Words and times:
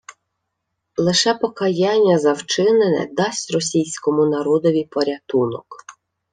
Лише 0.97 1.33
Покаяння 1.33 2.19
за 2.19 2.33
вчинене 2.33 3.09
дасть 3.13 3.51
російському 3.53 4.25
народові 4.25 4.87
порятунок 4.91 5.65